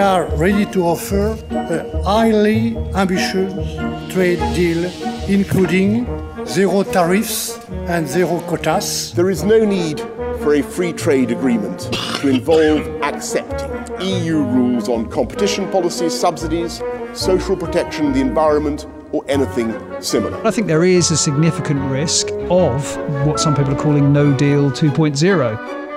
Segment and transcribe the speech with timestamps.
[0.00, 3.52] are ready to offer a highly ambitious
[4.10, 4.90] trade deal,
[5.28, 6.06] including
[6.46, 9.12] zero tariffs and zero quotas.
[9.12, 10.00] There is no need
[10.40, 11.80] for a free trade agreement
[12.20, 16.80] to involve accepting EU rules on competition policy, subsidies,
[17.12, 20.46] social protection, the environment, or anything similar.
[20.46, 22.96] I think there is a significant risk of
[23.26, 25.89] what some people are calling no deal 2.0.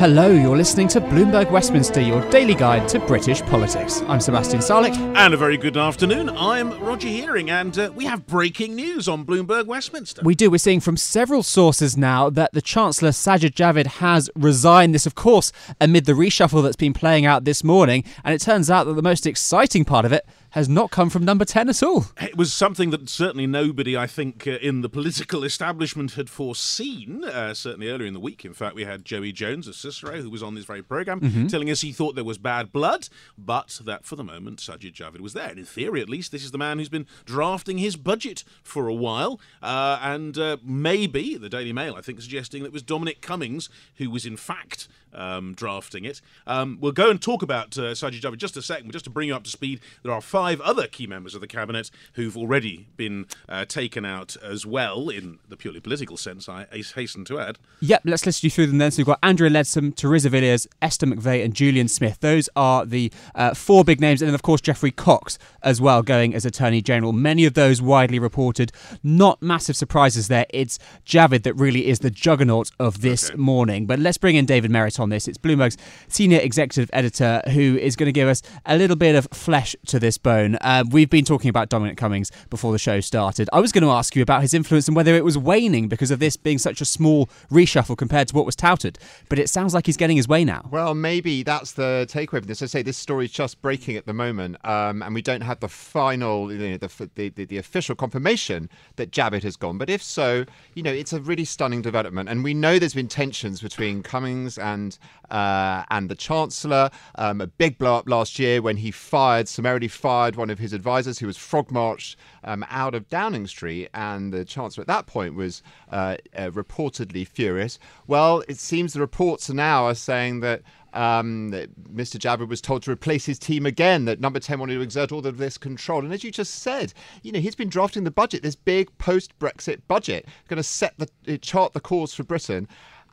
[0.00, 4.00] Hello, you're listening to Bloomberg Westminster, your daily guide to British politics.
[4.08, 4.96] I'm Sebastian Salek.
[5.14, 6.30] And a very good afternoon.
[6.30, 10.22] I'm Roger Hearing, and uh, we have breaking news on Bloomberg Westminster.
[10.24, 10.50] We do.
[10.50, 14.94] We're seeing from several sources now that the Chancellor Sajid Javid has resigned.
[14.94, 18.02] This, of course, amid the reshuffle that's been playing out this morning.
[18.24, 21.24] And it turns out that the most exciting part of it has not come from
[21.24, 22.06] number 10 at all.
[22.20, 27.24] It was something that certainly nobody, I think, uh, in the political establishment had foreseen,
[27.24, 28.44] uh, certainly earlier in the week.
[28.44, 31.46] In fact, we had Joey Jones of Cicero, who was on this very programme, mm-hmm.
[31.46, 35.20] telling us he thought there was bad blood, but that for the moment, Sajid Javid
[35.20, 35.50] was there.
[35.50, 38.88] And in theory, at least, this is the man who's been drafting his budget for
[38.88, 39.40] a while.
[39.62, 43.68] Uh, and uh, maybe, the Daily Mail, I think, suggesting that it was Dominic Cummings
[43.96, 46.20] who was, in fact, um, drafting it.
[46.46, 49.10] Um, we'll go and talk about uh, Sajid Javid just a second, but just to
[49.10, 52.36] bring you up to speed, there are five other key members of the cabinet who've
[52.36, 57.38] already been uh, taken out as well, in the purely political sense, I hasten to
[57.38, 57.58] add.
[57.80, 58.90] Yep, let's list you through them then.
[58.90, 62.18] So we've got Andrea Leadsom, Theresa Villiers, Esther McVey, and Julian Smith.
[62.20, 66.02] Those are the uh, four big names, and then, of course, Geoffrey Cox as well,
[66.02, 67.12] going as Attorney General.
[67.12, 68.72] Many of those widely reported.
[69.02, 70.46] Not massive surprises there.
[70.50, 73.36] It's Javid that really is the juggernaut of this okay.
[73.36, 73.86] morning.
[73.86, 75.26] But let's bring in David Merritt on this.
[75.26, 75.76] It's Bloomberg's
[76.08, 79.98] senior executive editor who is going to give us a little bit of flesh to
[79.98, 80.56] this bone.
[80.60, 83.48] Uh, we've been talking about Dominic Cummings before the show started.
[83.52, 86.10] I was going to ask you about his influence and whether it was waning because
[86.10, 88.98] of this being such a small reshuffle compared to what was touted.
[89.28, 90.68] But it sounds like he's getting his way now.
[90.70, 92.62] Well, maybe that's the takeaway from this.
[92.62, 95.60] I say this story is just breaking at the moment, um, and we don't have
[95.60, 99.78] the final, you know, the, the, the, the official confirmation that Javid has gone.
[99.78, 100.44] But if so,
[100.74, 102.28] you know, it's a really stunning development.
[102.28, 104.89] And we know there's been tensions between Cummings and
[105.30, 106.90] uh, and the Chancellor.
[107.16, 110.72] Um, a big blow up last year when he fired, summarily fired one of his
[110.72, 113.88] advisors who was frog marched um, out of Downing Street.
[113.94, 117.78] And the Chancellor at that point was uh, uh, reportedly furious.
[118.06, 120.62] Well, it seems the reports are now are saying that.
[120.92, 122.18] Um, Mr.
[122.18, 125.24] Javid was told to replace his team again, that number 10 wanted to exert all
[125.24, 126.00] of this control.
[126.00, 129.38] And as you just said, you know, he's been drafting the budget, this big post
[129.38, 132.66] Brexit budget, going to set the chart the course for Britain.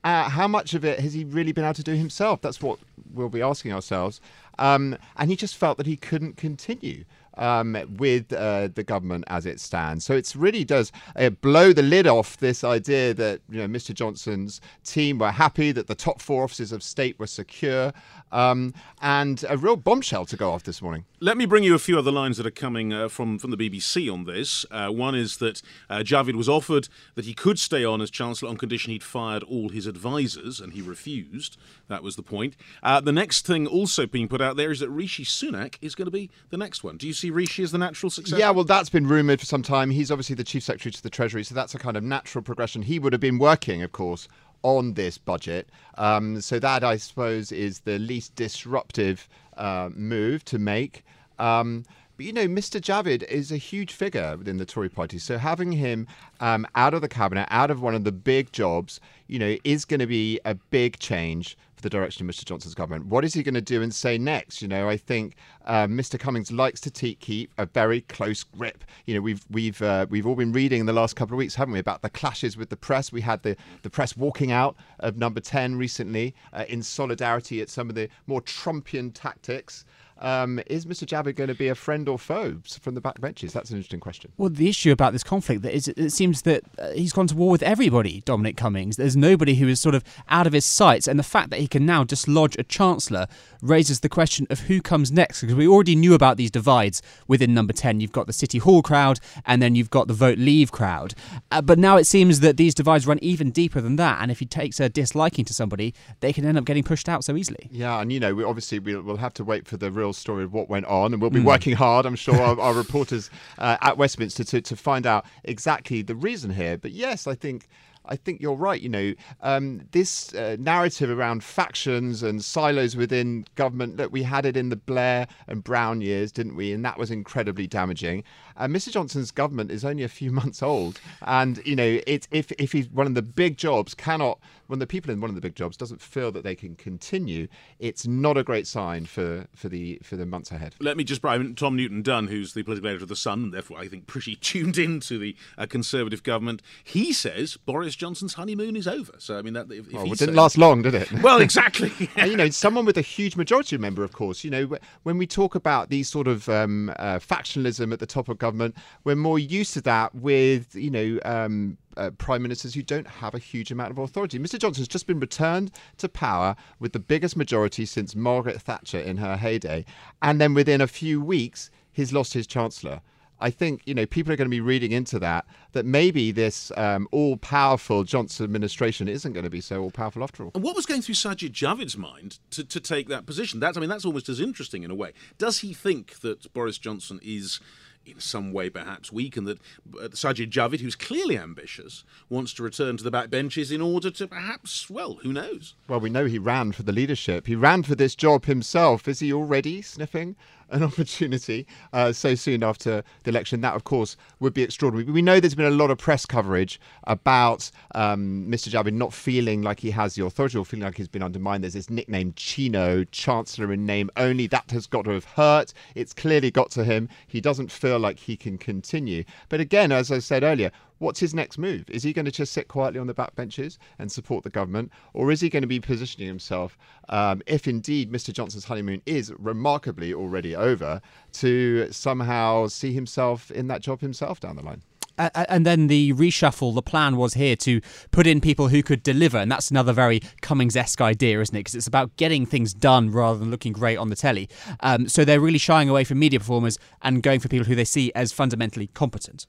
[0.07, 2.39] Uh, how much of it has he really been able to do himself?
[2.39, 2.79] That's what
[3.13, 4.21] we'll be asking ourselves.
[4.57, 7.03] Um, and he just felt that he couldn't continue
[7.37, 10.05] um, with uh, the government as it stands.
[10.05, 13.93] So it really does uh, blow the lid off this idea that you know Mr.
[13.93, 17.91] Johnson's team were happy that the top four offices of state were secure,
[18.31, 21.05] um, and a real bombshell to go off this morning.
[21.19, 23.57] Let me bring you a few other lines that are coming uh, from from the
[23.57, 24.65] BBC on this.
[24.71, 28.49] Uh, one is that uh, Javid was offered that he could stay on as Chancellor
[28.49, 31.57] on condition he'd fired all his advisers, and he refused.
[31.87, 32.55] That was the point.
[32.83, 36.05] Uh, the next thing also being put out there is that Rishi Sunak is going
[36.05, 36.97] to be the next one.
[36.97, 37.27] Do you see?
[37.27, 38.39] see Rishi as the natural successor?
[38.39, 39.89] Yeah, well, that's been rumoured for some time.
[39.89, 42.83] He's obviously the chief secretary to the Treasury, so that's a kind of natural progression.
[42.83, 44.27] He would have been working, of course,
[44.63, 45.69] on this budget.
[45.97, 49.27] Um, so that, I suppose, is the least disruptive
[49.57, 51.03] uh, move to make.
[51.39, 51.85] Um,
[52.17, 52.81] but you know, Mr.
[52.81, 55.19] Javid is a huge figure within the Tory party.
[55.19, 56.07] So having him
[56.39, 59.85] um, out of the cabinet, out of one of the big jobs, you know, is
[59.85, 62.43] going to be a big change for the direction of Mr.
[62.43, 63.05] Johnson's government.
[63.05, 64.63] What is he going to do and say next?
[64.63, 65.35] You know, I think
[65.65, 66.19] uh, Mr.
[66.19, 68.83] Cummings likes to te- keep a very close grip.
[69.05, 71.53] You know, we've we've uh, we've all been reading in the last couple of weeks,
[71.53, 73.11] haven't we, about the clashes with the press?
[73.11, 77.69] We had the the press walking out of Number Ten recently uh, in solidarity at
[77.69, 79.85] some of the more Trumpian tactics.
[80.19, 81.05] Um, is Mr.
[81.05, 83.51] Javid going to be a friend or foe from the backbenches?
[83.51, 84.31] That's an interesting question.
[84.37, 87.51] Well, the issue about this conflict is it seems that uh, he's gone to war
[87.51, 88.21] with everybody.
[88.21, 88.97] Dominic Cummings.
[88.97, 91.67] There's nobody who is sort of out of his sights, and the fact that he
[91.67, 93.27] can now dislodge a chancellor
[93.61, 95.41] raises the question of who comes next.
[95.41, 97.99] Because we already knew about these divides within Number Ten.
[97.99, 101.13] You've got the City Hall crowd, and then you've got the Vote Leave crowd.
[101.51, 104.39] Uh, but now it seems that these divides run even deeper than that, and if
[104.39, 107.69] he takes a disliking to somebody, they can end up getting pushed out so easily.
[107.71, 110.43] Yeah, and you know, we obviously we'll, we'll have to wait for the real story
[110.43, 111.45] of what went on, and we'll be mm.
[111.45, 116.01] working hard, I'm sure, our, our reporters uh, at Westminster to, to find out exactly
[116.01, 116.77] the reason here.
[116.77, 117.67] But yes, I think
[118.07, 118.81] I think you're right.
[118.81, 124.45] You know, um, this uh, narrative around factions and silos within government that we had
[124.45, 126.71] it in the Blair and Brown years, didn't we?
[126.71, 128.23] And that was incredibly damaging.
[128.55, 128.91] And Mr.
[128.91, 133.07] Johnson's government is only a few months old, and you know, if if he's one
[133.07, 136.01] of the big jobs cannot when the people in one of the big jobs doesn't
[136.01, 137.47] feel that they can continue,
[137.79, 140.75] it's not a great sign for, for the for the months ahead.
[140.79, 143.53] Let me just bribe Tom Newton Dunn, who's the political editor of the Sun, and
[143.53, 146.61] therefore I think pretty tuned into the uh, Conservative government.
[146.83, 149.13] He says Boris Johnson's honeymoon is over.
[149.17, 151.11] So I mean that if, if well, it didn't last long, did it?
[151.27, 151.91] Well, exactly.
[152.15, 154.43] and, you know, someone with a huge majority member, of course.
[154.43, 158.29] You know, when we talk about these sort of um, uh, factionalism at the top
[158.29, 161.19] of government, we're more used to that with you know.
[161.25, 164.37] Um, uh, prime ministers who don't have a huge amount of authority.
[164.37, 164.59] Mr.
[164.59, 169.17] Johnson has just been returned to power with the biggest majority since Margaret Thatcher in
[169.17, 169.83] her heyday,
[170.21, 173.01] and then within a few weeks, he's lost his chancellor.
[173.39, 176.71] I think you know people are going to be reading into that that maybe this
[176.75, 180.51] um, all-powerful Johnson administration isn't going to be so all-powerful after all.
[180.55, 183.59] And what was going through Sajid Javid's mind to, to take that position?
[183.59, 185.13] That's I mean that's almost as interesting in a way.
[185.37, 187.59] Does he think that Boris Johnson is
[188.07, 189.59] in some way perhaps weak, and that
[189.99, 194.27] uh, Sajid Javid, who's clearly ambitious, wants to return to the backbenches in order to
[194.27, 195.75] perhaps, well, who knows?
[195.87, 197.47] Well, we know he ran for the leadership.
[197.47, 199.07] He ran for this job himself.
[199.07, 200.35] Is he already sniffing
[200.69, 203.61] an opportunity uh, so soon after the election.
[203.61, 205.11] That, of course, would be extraordinary.
[205.11, 208.69] We know there's been a lot of press coverage about um, Mr.
[208.69, 211.63] Javid not feeling like he has the authority or feeling like he's been undermined.
[211.63, 214.47] There's this nickname Chino, Chancellor in name only.
[214.47, 215.73] That has got to have hurt.
[215.95, 217.09] It's clearly got to him.
[217.27, 219.23] He doesn't feel like he can continue.
[219.49, 221.89] But again, as I said earlier, what's his next move?
[221.89, 225.31] Is he going to just sit quietly on the backbenches and support the government, or
[225.31, 226.77] is he going to be positioning himself,
[227.09, 228.33] um, if indeed Mr.
[228.33, 231.01] Johnson's honeymoon is remarkably already over,
[231.33, 234.81] to somehow see himself in that job himself down the line?
[235.17, 239.37] and then the reshuffle, the plan was here to put in people who could deliver.
[239.37, 241.59] And that's another very Cummings esque idea, isn't it?
[241.59, 244.49] Because it's about getting things done rather than looking great on the telly.
[244.81, 247.85] Um, so they're really shying away from media performers and going for people who they
[247.85, 249.47] see as fundamentally competent.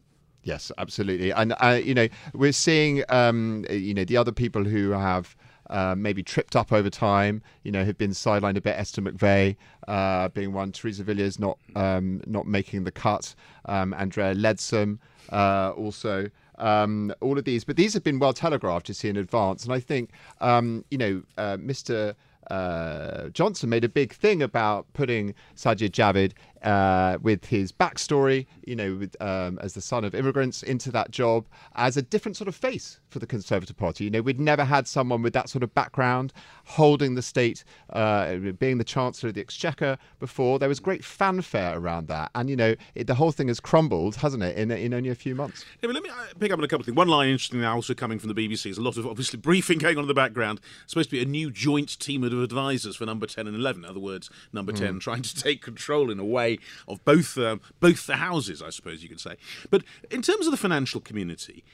[0.48, 1.30] Yes, absolutely.
[1.30, 5.36] And, uh, you know, we're seeing, um, you know, the other people who have.
[5.70, 8.74] Uh, maybe tripped up over time, you know, have been sidelined a bit.
[8.78, 9.54] Esther McVey
[9.86, 13.34] uh, being one, Theresa Villiers not um, not making the cut,
[13.66, 14.98] um, Andrea Leadsom
[15.30, 16.30] uh, also.
[16.56, 19.64] Um, all of these, but these have been well telegraphed, you see, in advance.
[19.64, 20.08] And I think,
[20.40, 22.14] um, you know, uh, Mr.
[22.50, 26.32] Uh, Johnson made a big thing about putting Sajid Javid
[26.62, 31.10] uh, with his backstory, you know, with, um, as the son of immigrants, into that
[31.10, 31.46] job
[31.76, 34.04] as a different sort of face for the Conservative Party.
[34.04, 36.32] You know, we'd never had someone with that sort of background
[36.64, 40.58] holding the state, uh, being the Chancellor of the Exchequer before.
[40.58, 42.30] There was great fanfare around that.
[42.34, 45.14] And, you know, it, the whole thing has crumbled, hasn't it, in, in only a
[45.14, 45.64] few months?
[45.82, 46.96] Yeah, but let me uh, pick up on a couple of things.
[46.96, 49.78] One line, interesting now, also coming from the BBC, is a lot of obviously briefing
[49.78, 50.60] going on in the background.
[50.82, 53.84] It's supposed to be a new joint team of advisors for number 10 and 11.
[53.84, 55.00] In other words, number 10 mm.
[55.00, 56.47] trying to take control in a way
[56.86, 59.36] of both um, both the houses, I suppose you could say.
[59.70, 61.64] But in terms of the financial community,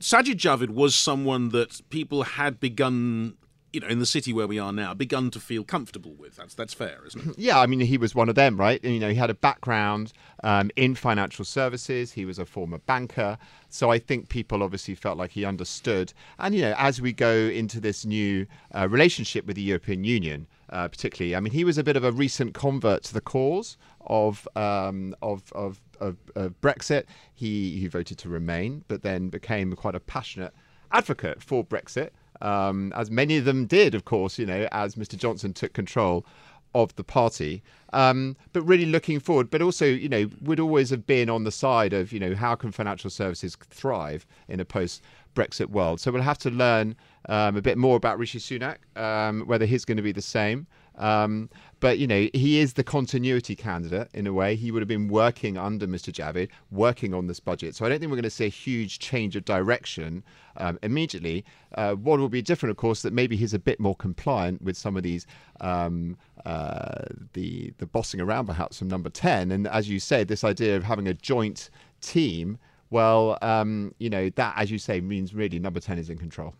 [0.00, 3.36] Sajid Javid was someone that people had begun
[3.72, 6.36] you know, in the city where we are now, begun to feel comfortable with.
[6.36, 7.38] That's that's fair, isn't it?
[7.38, 8.82] Yeah, I mean, he was one of them, right?
[8.84, 10.12] You know, he had a background
[10.44, 12.12] um, in financial services.
[12.12, 13.38] He was a former banker,
[13.70, 16.12] so I think people obviously felt like he understood.
[16.38, 20.46] And you know, as we go into this new uh, relationship with the European Union,
[20.72, 23.76] uh, particularly, I mean, he was a bit of a recent convert to the cause
[24.06, 27.04] of um, of, of, of, of Brexit.
[27.32, 30.52] He he voted to remain, but then became quite a passionate
[30.90, 32.10] advocate for Brexit
[32.42, 35.16] um, as many of them did, of course, you know, as Mr.
[35.16, 36.26] Johnson took control
[36.74, 37.62] of the party.
[37.92, 41.52] Um, but really looking forward, but also, you know, would always have been on the
[41.52, 45.02] side of, you know, how can financial services thrive in a post
[45.34, 46.00] Brexit world?
[46.00, 46.96] So we'll have to learn
[47.28, 50.66] um, a bit more about Rishi Sunak, um, whether he's going to be the same.
[50.96, 51.48] Um,
[51.80, 54.54] but you know, he is the continuity candidate in a way.
[54.56, 56.12] He would have been working under Mr.
[56.12, 57.74] Javid, working on this budget.
[57.74, 60.22] So I don't think we're going to see a huge change of direction
[60.58, 61.44] um, immediately.
[61.74, 64.76] Uh, what will be different, of course, that maybe he's a bit more compliant with
[64.76, 65.26] some of these
[65.60, 69.50] um, uh, the the bossing around, perhaps from number ten.
[69.50, 71.70] And as you say, this idea of having a joint
[72.00, 72.58] team
[72.92, 76.54] well, um, you know, that, as you say, means really number 10 is in control.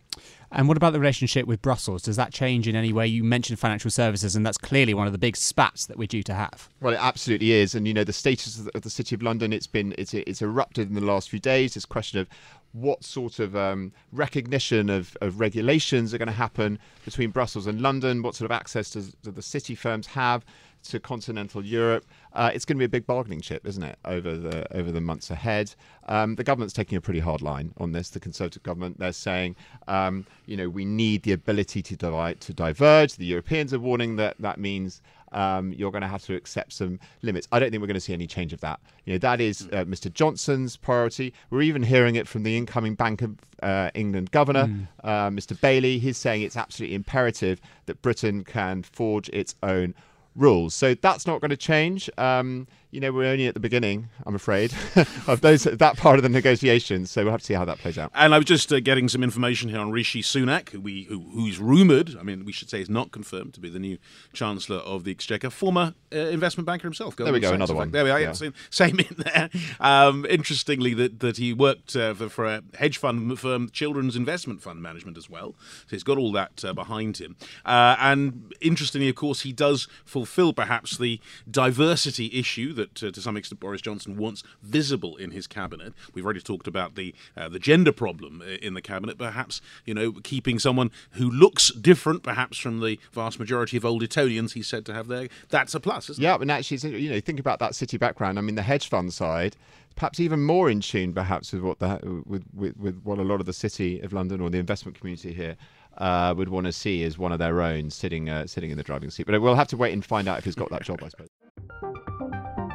[0.51, 2.01] And what about the relationship with Brussels?
[2.01, 3.05] Does that change in any way?
[3.05, 6.23] You mentioned financial services, and that's clearly one of the big spats that we're due
[6.23, 6.69] to have.
[6.81, 7.75] Well, it absolutely is.
[7.75, 10.89] And, you know, the status of the City of London, it's been, it's, it's erupted
[10.89, 11.75] in the last few days.
[11.75, 12.27] This question of
[12.71, 17.79] what sort of um, recognition of, of regulations are going to happen between Brussels and
[17.79, 20.43] London, what sort of access does, do the city firms have
[20.83, 22.05] to continental Europe.
[22.33, 25.01] Uh, it's going to be a big bargaining chip, isn't it, over the over the
[25.01, 25.73] months ahead?
[26.07, 28.09] Um, the government's taking a pretty hard line on this.
[28.09, 29.55] The Conservative government they're saying,
[29.87, 33.15] um, you know, we need the ability to divide, to diverge.
[33.15, 35.01] The Europeans are warning that that means.
[35.31, 37.47] Um, you're going to have to accept some limits.
[37.51, 38.79] I don't think we're going to see any change of that.
[39.05, 40.13] You know, that is uh, Mr.
[40.13, 41.33] Johnson's priority.
[41.49, 44.87] We're even hearing it from the incoming Bank of uh, England governor, mm.
[45.03, 45.59] uh, Mr.
[45.59, 45.97] Bailey.
[45.97, 49.95] He's saying it's absolutely imperative that Britain can forge its own
[50.35, 50.73] rules.
[50.73, 52.09] So that's not going to change.
[52.17, 54.71] Um, you know, we're only at the beginning, I'm afraid,
[55.27, 57.09] of those that part of the negotiations.
[57.09, 58.11] So we'll have to see how that plays out.
[58.13, 61.19] And I was just uh, getting some information here on Rishi Sunak, who we who,
[61.33, 62.15] who's rumoured.
[62.19, 63.97] I mean, we should say is not confirmed to be the new
[64.31, 67.15] Chancellor of the Exchequer, former uh, investment banker himself.
[67.15, 67.89] Goldman there we go, Sachs, another one.
[67.89, 68.21] There we are.
[68.21, 68.33] Yeah.
[68.33, 69.49] Same, same, in there.
[69.79, 74.61] Um, interestingly, that that he worked uh, for, for, a hedge fund firm, Children's Investment
[74.61, 75.55] Fund Management, as well.
[75.87, 77.37] So he's got all that uh, behind him.
[77.65, 81.19] Uh, and interestingly, of course, he does fulfil perhaps the
[81.49, 85.93] diversity issue that that, uh, to some extent, Boris Johnson wants visible in his cabinet.
[86.13, 89.17] We've already talked about the uh, the gender problem uh, in the cabinet.
[89.17, 94.03] Perhaps you know, keeping someone who looks different, perhaps from the vast majority of old
[94.03, 96.09] Etonians he's said to have there, that's a plus.
[96.09, 96.41] yeah, it?
[96.41, 98.37] Yeah and actually, you know, think about that city background.
[98.37, 99.55] I mean, the hedge fund side
[99.95, 103.39] perhaps even more in tune, perhaps with what the with, with, with what a lot
[103.39, 105.55] of the city of London or the investment community here
[105.99, 108.83] uh, would want to see as one of their own sitting uh, sitting in the
[108.83, 109.25] driving seat.
[109.25, 111.29] But we'll have to wait and find out if he's got that job, I suppose.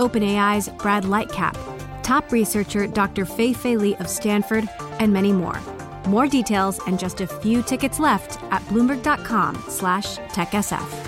[0.00, 1.54] OpenAI's Brad Lightcap,
[2.02, 3.26] top researcher Dr.
[3.26, 4.66] Fei Fei Li of Stanford,
[4.98, 5.60] and many more.
[6.08, 11.06] More details and just a few tickets left at bloomberg.com slash techsf.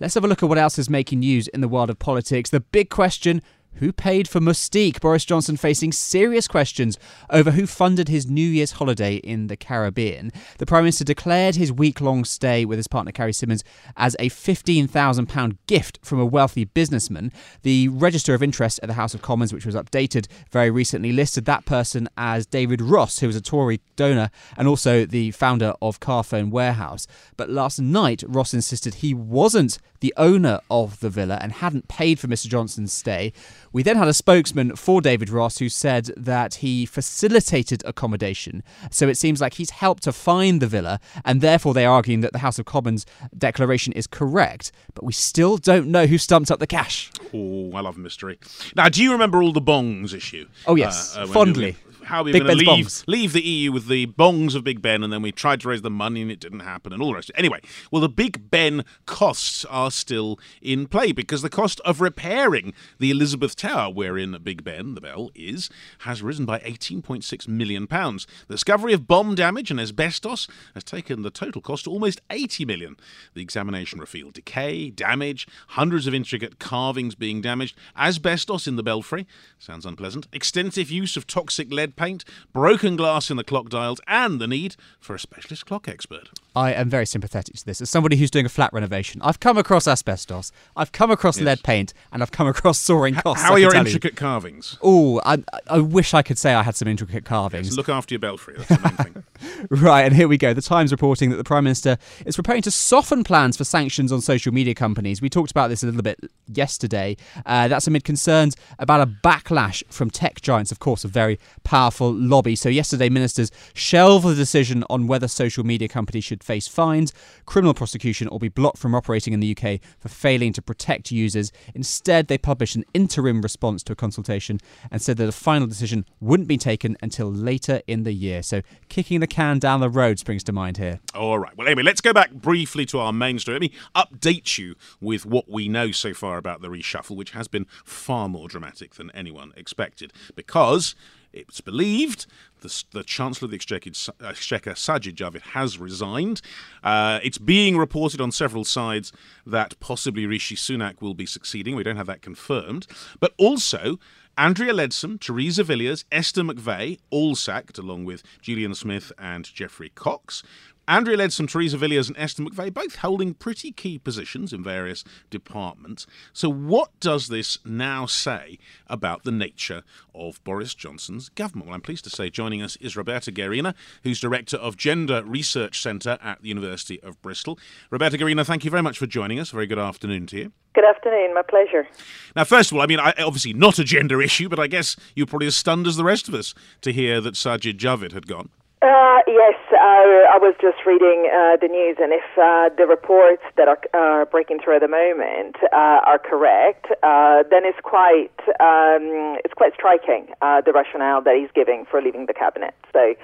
[0.00, 2.50] Let's have a look at what else is making news in the world of politics.
[2.50, 3.42] The big question
[3.78, 5.00] who paid for Mustique?
[5.00, 6.98] Boris Johnson facing serious questions
[7.30, 10.30] over who funded his New Year's holiday in the Caribbean.
[10.58, 13.64] The Prime Minister declared his week long stay with his partner Carrie Symonds
[13.96, 17.32] as a £15,000 gift from a wealthy businessman.
[17.62, 21.44] The Register of Interest at the House of Commons, which was updated very recently, listed
[21.44, 26.00] that person as David Ross, who was a Tory donor and also the founder of
[26.00, 27.06] Carphone Warehouse.
[27.36, 32.18] But last night, Ross insisted he wasn't the owner of the villa and hadn't paid
[32.18, 32.46] for Mr.
[32.46, 33.32] Johnson's stay.
[33.72, 38.62] We then had a spokesman for David Ross who said that he facilitated accommodation.
[38.90, 42.32] So it seems like he's helped to find the villa, and therefore they're arguing that
[42.32, 44.72] the House of Commons declaration is correct.
[44.94, 47.10] But we still don't know who stumped up the cash.
[47.34, 48.38] Oh, I love mystery.
[48.74, 50.46] Now, do you remember all the bongs issue?
[50.66, 51.76] Oh, yes, uh, uh, fondly
[52.08, 55.02] how we were going to leave, leave the EU with the bongs of Big Ben,
[55.02, 57.14] and then we tried to raise the money and it didn't happen, and all the
[57.14, 57.30] rest.
[57.34, 57.60] Anyway,
[57.90, 63.10] well, the Big Ben costs are still in play because the cost of repairing the
[63.10, 65.68] Elizabeth Tower, wherein Big Ben, the bell, is,
[66.00, 68.26] has risen by 18.6 million pounds.
[68.48, 72.66] The discovery of bomb damage and asbestos has taken the total cost to almost £80
[72.66, 72.96] million.
[73.34, 79.26] The examination revealed decay, damage, hundreds of intricate carvings being damaged, asbestos in the belfry,
[79.58, 84.40] sounds unpleasant, extensive use of toxic lead paint, broken glass in the clock dials, and
[84.40, 86.30] the need for a specialist clock expert.
[86.56, 87.80] I am very sympathetic to this.
[87.80, 91.46] As somebody who's doing a flat renovation, I've come across asbestos, I've come across yes.
[91.46, 93.44] lead paint, and I've come across soaring costs.
[93.44, 94.16] How are your intricate you.
[94.16, 94.78] carvings?
[94.82, 97.68] Oh, I, I wish I could say I had some intricate carvings.
[97.68, 98.54] Yes, look after your belfry.
[98.56, 99.66] That's the main thing.
[99.70, 100.54] right, and here we go.
[100.54, 104.20] The Times reporting that the Prime Minister is preparing to soften plans for sanctions on
[104.20, 105.22] social media companies.
[105.22, 106.18] We talked about this a little bit
[106.52, 107.16] yesterday.
[107.46, 111.87] Uh, that's amid concerns about a backlash from tech giants, of course, a very powerful
[111.88, 112.54] powerful lobby.
[112.54, 117.14] So, yesterday, ministers shelved the decision on whether social media companies should face fines,
[117.46, 121.50] criminal prosecution, or be blocked from operating in the UK for failing to protect users.
[121.74, 126.04] Instead, they published an interim response to a consultation and said that a final decision
[126.20, 128.42] wouldn't be taken until later in the year.
[128.42, 131.00] So, kicking the can down the road springs to mind here.
[131.14, 131.56] All right.
[131.56, 133.54] Well, anyway, let's go back briefly to our main story.
[133.54, 137.48] Let me update you with what we know so far about the reshuffle, which has
[137.48, 140.94] been far more dramatic than anyone expected, because
[141.32, 142.26] it's believed
[142.60, 146.40] the, the Chancellor of the Exchequer, Sajid Javid, has resigned.
[146.82, 149.12] Uh, it's being reported on several sides
[149.46, 151.76] that possibly Rishi Sunak will be succeeding.
[151.76, 152.86] We don't have that confirmed.
[153.20, 153.98] But also,
[154.38, 160.44] Andrea Leadsom, Theresa Villiers, Esther McVey, all sacked, along with Julian Smith and Geoffrey Cox.
[160.88, 166.06] Andrea Leadsom, Theresa Villiers, and Esther McVey both holding pretty key positions in various departments.
[166.32, 169.82] So, what does this now say about the nature
[170.14, 171.66] of Boris Johnson's government?
[171.66, 175.82] Well, I'm pleased to say joining us is Roberta Guerrina, who's Director of Gender Research
[175.82, 177.58] Centre at the University of Bristol.
[177.90, 179.50] Roberta Guerrina, thank you very much for joining us.
[179.50, 180.52] Very good afternoon to you.
[180.74, 181.86] Good afternoon, my pleasure.
[182.34, 184.96] Now, first of all, I mean, I, obviously not a gender issue, but I guess
[185.14, 188.26] you're probably as stunned as the rest of us to hear that Sajid Javid had
[188.26, 188.48] gone.
[188.80, 193.42] Uh, yes, uh, I was just reading uh, the news, and if uh, the reports
[193.56, 199.38] that are, breaking through at the moment uh, are correct, uh, then it's quite um,
[199.44, 202.74] it's quite striking the rationale that he's giving for leaving the cabinet.
[202.92, 203.14] So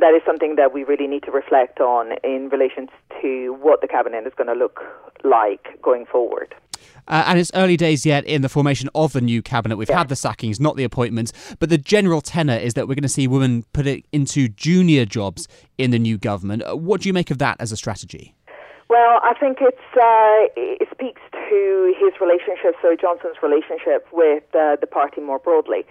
[0.00, 2.88] that is something that we really need to reflect on in relation
[3.20, 4.80] to what the cabinet is going to look
[5.24, 6.54] like going forward.
[7.08, 9.76] Uh, and it's early days yet in the formation of the new cabinet.
[9.76, 13.02] We've had the sackings, not the appointments, but the general tenor is that we're going
[13.02, 16.62] to see women put it into junior jobs in the new government.
[16.64, 18.34] Uh, what do you make of that as a strategy?
[18.88, 24.76] Well, I think it's uh, it speaks to his relationship, so Johnson's relationship with uh,
[24.80, 25.84] the party more broadly.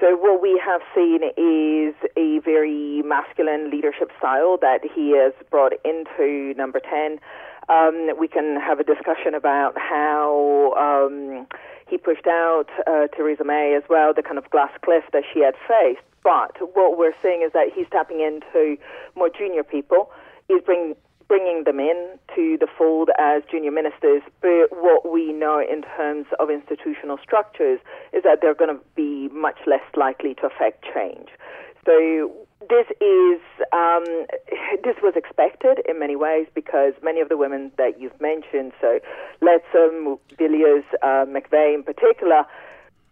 [0.00, 5.74] So what we have seen is a very masculine leadership style that he has brought
[5.84, 7.20] into number 10.
[7.68, 11.46] Um, we can have a discussion about how um,
[11.88, 15.40] he pushed out uh, Theresa May as well, the kind of glass cliff that she
[15.40, 16.02] had faced.
[16.22, 18.76] But what we're seeing is that he's tapping into
[19.16, 20.10] more junior people.
[20.48, 20.94] He's bring,
[21.28, 24.22] bringing them in to the fold as junior ministers.
[24.40, 27.80] But what we know in terms of institutional structures
[28.12, 31.28] is that they're going to be much less likely to affect change.
[31.86, 32.30] So
[32.68, 33.40] this is
[33.72, 34.04] um,
[34.84, 39.00] this was expected in many ways because many of the women that you've mentioned, so
[39.40, 42.44] Leadsom, Villiers, uh, McVey in particular,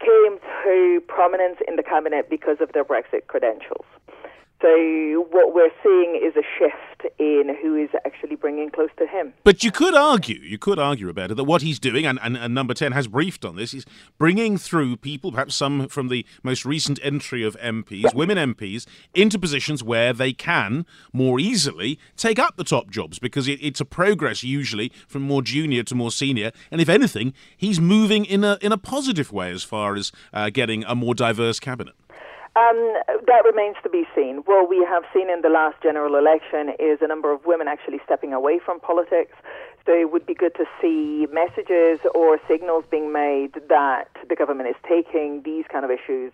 [0.00, 3.86] came to prominence in the cabinet because of their Brexit credentials.
[4.60, 9.32] So what we're seeing is a shift in who is actually bringing close to him.
[9.44, 12.36] But you could argue, you could argue about it, that what he's doing, and, and,
[12.36, 13.86] and, Number 10 has briefed on this, is
[14.18, 19.38] bringing through people, perhaps some from the most recent entry of MPs, women MPs, into
[19.38, 23.84] positions where they can more easily take up the top jobs because it, it's a
[23.84, 26.50] progress usually from more junior to more senior.
[26.72, 30.50] And if anything, he's moving in a, in a positive way as far as uh,
[30.50, 31.94] getting a more diverse cabinet.
[32.56, 32.94] Um,
[33.26, 34.42] that remains to be seen.
[34.46, 38.00] What we have seen in the last general election is a number of women actually
[38.04, 39.36] stepping away from politics.
[39.86, 44.68] So it would be good to see messages or signals being made that the government
[44.68, 46.32] is taking these kind of issues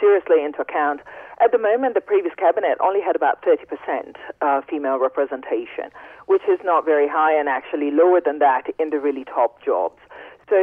[0.00, 1.00] seriously into account.
[1.40, 5.92] At the moment, the previous cabinet only had about 30% uh, female representation,
[6.26, 10.00] which is not very high and actually lower than that in the really top jobs.
[10.48, 10.56] So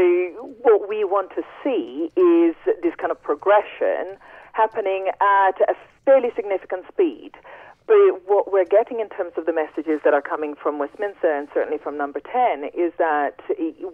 [0.62, 4.17] what we want to see is this kind of progression
[4.58, 7.32] happening at a fairly significant speed.
[7.86, 11.48] But what we're getting in terms of the messages that are coming from Westminster and
[11.54, 13.39] certainly from number 10 is that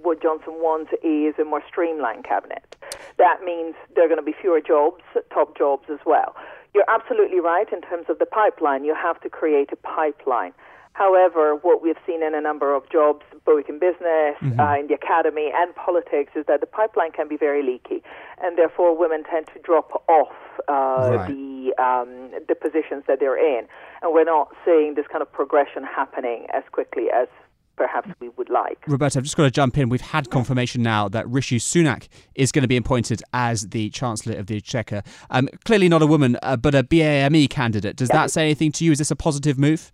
[0.02, 2.76] what Johnson wants is a more streamlined cabinet.
[3.20, 6.34] That means there are going to be fewer jobs, top jobs as well.
[6.74, 8.84] You're absolutely right in terms of the pipeline.
[8.84, 10.54] You have to create a pipeline.
[10.94, 14.60] However, what we've seen in a number of jobs, both in business, mm-hmm.
[14.60, 18.04] uh, in the academy, and politics, is that the pipeline can be very leaky,
[18.42, 20.34] and therefore women tend to drop off
[20.68, 21.28] right.
[21.28, 23.68] the um, the positions that they're in,
[24.02, 27.28] and we're not seeing this kind of progression happening as quickly as
[27.76, 28.78] perhaps we would like.
[28.88, 29.90] Roberta, I've just got to jump in.
[29.90, 34.38] We've had confirmation now that Rishi Sunak is going to be appointed as the Chancellor
[34.38, 35.04] of the Exchequer.
[35.30, 37.96] Um, clearly not a woman, uh, but a BAME candidate.
[37.96, 38.92] Does that say anything to you?
[38.92, 39.92] Is this a positive move?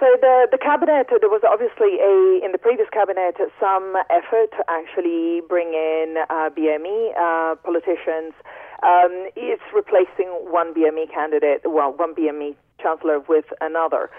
[0.00, 4.64] So the the cabinet, there was obviously a in the previous cabinet some effort to
[4.68, 8.34] actually bring in uh, BME uh, politicians.
[8.84, 14.10] Um, it's replacing one BME candidate, well, one BME chancellor with another.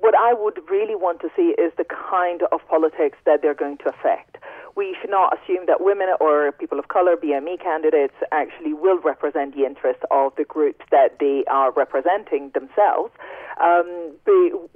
[0.00, 3.78] What I would really want to see is the kind of politics that they're going
[3.78, 4.36] to affect.
[4.74, 9.54] we should not assume that women or people of color, BME candidates, actually will represent
[9.54, 13.12] the interests of the groups that they are representing themselves.
[13.60, 14.12] Um,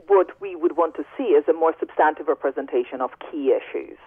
[0.07, 3.99] what we would want to see is a more substantive representation of key issues.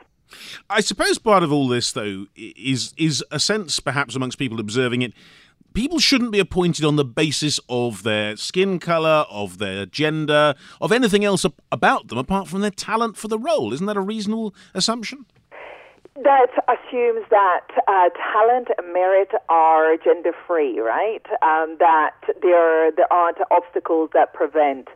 [0.69, 5.01] I suppose part of all this, though, is is a sense, perhaps amongst people observing
[5.01, 5.13] it,
[5.73, 10.91] people shouldn't be appointed on the basis of their skin colour, of their gender, of
[10.91, 13.73] anything else about them apart from their talent for the role.
[13.73, 15.25] Isn't that a reasonable assumption?
[16.15, 21.25] That assumes that uh, talent and merit are gender free, right?
[21.41, 24.89] Um, that there there aren't obstacles that prevent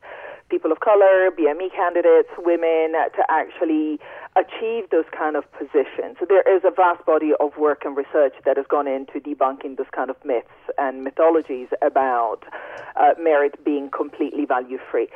[0.49, 3.99] people of color, BME candidates, women to actually
[4.35, 6.17] achieve those kind of positions.
[6.19, 9.77] So there is a vast body of work and research that has gone into debunking
[9.77, 12.39] those kind of myths and mythologies about
[12.95, 15.07] uh, merit being completely value free.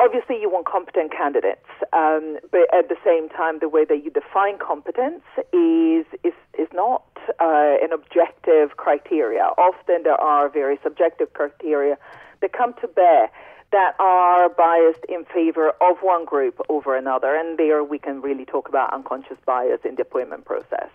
[0.00, 4.10] Obviously, you want competent candidates, um, but at the same time, the way that you
[4.10, 7.06] define competence is is is not
[7.38, 9.54] uh, an objective criteria.
[9.56, 11.96] Often, there are very subjective criteria
[12.40, 13.30] that come to bear
[13.74, 17.34] that are biased in favor of one group over another.
[17.34, 20.90] And there we can really talk about unconscious bias in the appointment process.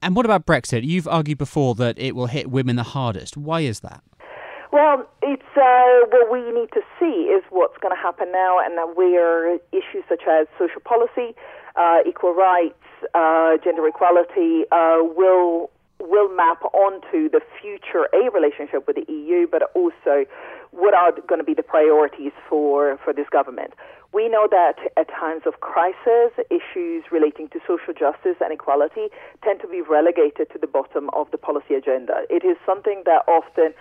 [0.00, 0.82] And what about Brexit?
[0.84, 3.36] You've argued before that it will hit women the hardest.
[3.36, 4.02] Why is that?
[4.72, 8.76] Well, it's uh, what we need to see is what's going to happen now, and
[8.78, 11.36] that where issues such as social policy,
[11.76, 12.74] uh, equal rights,
[13.14, 15.70] uh, gender equality uh, will
[16.08, 20.24] will map onto the future a relationship with the EU, but also
[20.70, 23.74] what are going to be the priorities for, for this government.
[24.12, 29.08] We know that at times of crisis, issues relating to social justice and equality
[29.44, 32.22] tend to be relegated to the bottom of the policy agenda.
[32.30, 33.74] It is something that often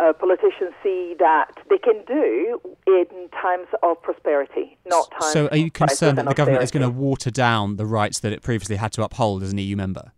[0.00, 5.32] uh, politicians see that they can do in times of prosperity, not times.
[5.32, 8.32] So, are you concerned that the government is going to water down the rights that
[8.32, 10.12] it previously had to uphold as an EU member?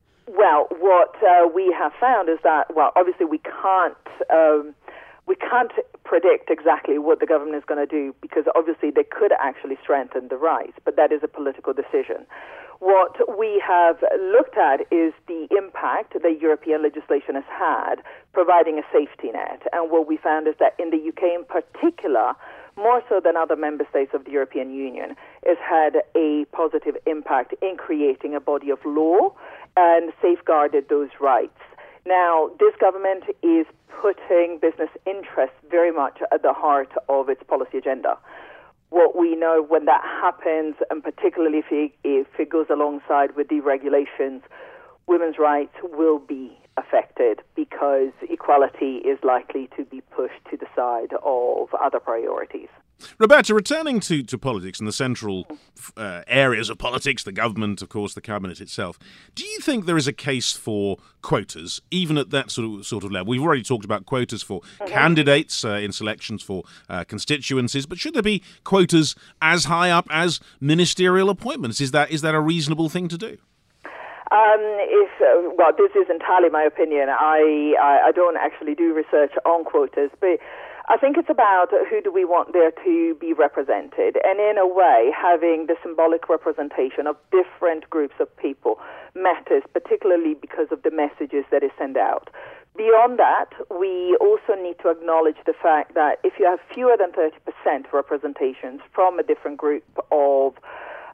[0.82, 3.94] What uh, we have found is that, well, obviously we can't.
[4.34, 4.74] Um,
[5.28, 5.70] we can't
[6.02, 10.26] predict exactly what the government is going to do because obviously they could actually strengthen
[10.26, 12.26] the rights, but that is a political decision.
[12.80, 14.02] What we have
[14.34, 19.62] looked at is the impact that European legislation has had providing a safety net.
[19.72, 22.34] And what we found is that in the UK in particular,
[22.76, 25.14] more so than other member states of the European Union,
[25.46, 29.32] has had a positive impact in creating a body of law
[29.76, 31.58] and safeguarded those rights.
[32.06, 33.66] Now, this government is
[34.00, 38.18] putting business interests very much at the heart of its policy agenda.
[38.90, 43.48] What we know when that happens, and particularly if it, if it goes alongside with
[43.48, 44.42] deregulations,
[45.06, 51.12] women's rights will be affected because equality is likely to be pushed to the side
[51.22, 52.68] of other priorities.
[53.18, 55.46] Roberta, returning to, to politics and the central
[55.96, 58.98] uh, areas of politics, the government, of course, the cabinet itself,
[59.34, 63.04] do you think there is a case for quotas, even at that sort of, sort
[63.04, 63.30] of level?
[63.30, 64.86] We've already talked about quotas for mm-hmm.
[64.86, 70.06] candidates uh, in selections for uh, constituencies, but should there be quotas as high up
[70.10, 71.80] as ministerial appointments?
[71.80, 73.38] Is that is that a reasonable thing to do?
[74.32, 77.10] Um, if uh, well, this is entirely my opinion.
[77.10, 80.40] I, I I don't actually do research on quotas, but
[80.88, 84.66] I think it's about who do we want there to be represented, and in a
[84.66, 88.80] way, having the symbolic representation of different groups of people
[89.14, 92.30] matters, particularly because of the messages that it sends out.
[92.74, 97.12] Beyond that, we also need to acknowledge the fact that if you have fewer than
[97.12, 100.54] 30% representations from a different group of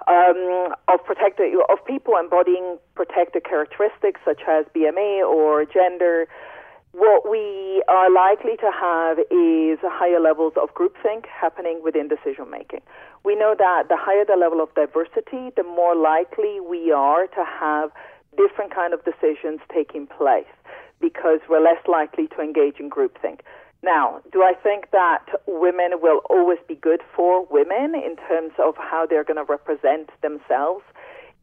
[0.08, 6.26] um, of protected of people embodying protected characteristics such as BMA or gender,
[6.92, 12.80] what we are likely to have is higher levels of groupthink happening within decision making.
[13.24, 17.44] We know that the higher the level of diversity, the more likely we are to
[17.44, 17.90] have
[18.36, 20.48] different kind of decisions taking place
[21.00, 23.40] because we're less likely to engage in groupthink.
[23.82, 28.74] Now, do I think that women will always be good for women in terms of
[28.76, 30.84] how they're going to represent themselves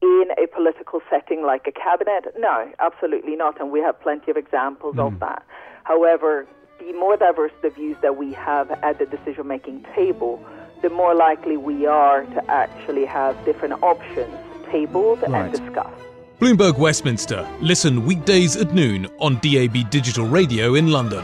[0.01, 2.33] in a political setting like a cabinet?
[2.37, 3.59] No, absolutely not.
[3.61, 5.07] And we have plenty of examples mm.
[5.07, 5.19] of hmm.
[5.19, 5.43] that.
[5.85, 6.45] However,
[6.79, 10.43] the more diverse the views that we have at the decision making table,
[10.81, 14.35] the more likely we are to actually have different options
[14.69, 15.45] tabled right.
[15.45, 16.01] and discussed.
[16.39, 17.47] Bloomberg Westminster.
[17.61, 21.23] Listen weekdays at noon on DAB Digital Radio in London.